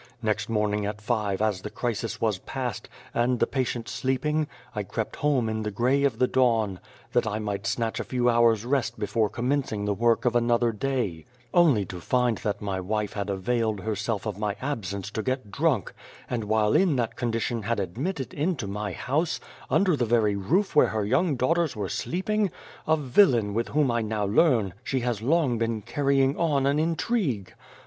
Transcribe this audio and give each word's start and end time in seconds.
Next 0.23 0.49
morning 0.49 0.83
at 0.87 0.99
five, 0.99 1.43
as 1.43 1.61
the 1.61 1.69
crisis 1.69 2.19
was 2.19 2.39
past, 2.39 2.89
and 3.13 3.39
the 3.39 3.45
patient 3.45 3.87
sleeping, 3.87 4.47
I 4.73 4.81
crept 4.81 5.17
home 5.17 5.47
in 5.47 5.61
the 5.61 5.69
grey 5.69 6.03
of 6.05 6.17
the 6.17 6.25
dawn 6.25 6.79
that 7.13 7.27
I 7.27 7.37
might 7.37 7.67
snatch 7.67 7.99
a 7.99 8.03
few 8.03 8.27
hours' 8.27 8.65
rest 8.65 8.97
before 8.97 9.29
commencing 9.29 9.85
the 9.85 9.93
work 9.93 10.25
of 10.25 10.35
another 10.35 10.71
day, 10.71 11.25
114 11.51 11.53
Beyond 11.53 11.57
the 11.59 11.61
Door 11.61 11.67
only 11.67 11.85
to 11.85 11.99
find 11.99 12.37
that 12.39 12.63
my 12.65 12.79
wife 12.79 13.13
had 13.13 13.29
availed 13.29 13.81
herself 13.81 14.25
of 14.25 14.39
my 14.39 14.55
absence 14.59 15.11
to 15.11 15.21
get 15.21 15.51
drunk, 15.51 15.93
and 16.27 16.45
while 16.45 16.73
in 16.73 16.95
that 16.95 17.15
condition 17.15 17.61
had 17.61 17.79
admitted 17.79 18.33
into 18.33 18.65
my 18.65 18.93
house, 18.93 19.39
under 19.69 19.95
the 19.95 20.05
very 20.05 20.35
roof 20.35 20.75
where 20.75 20.87
her 20.87 21.05
young 21.05 21.35
daughters 21.35 21.75
were 21.75 21.87
sleeping, 21.89 22.49
a 22.87 22.97
villain 22.97 23.53
with 23.53 23.67
whom 23.67 23.91
I 23.91 24.01
now 24.01 24.25
learn 24.25 24.73
she 24.83 25.01
has 25.01 25.21
long 25.21 25.59
been 25.59 25.83
carrying 25.83 26.35
on 26.39 26.65
an 26.65 26.79
intrigue. 26.79 27.53